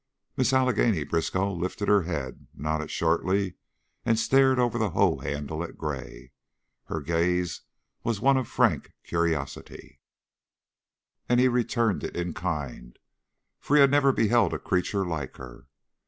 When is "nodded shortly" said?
2.55-3.57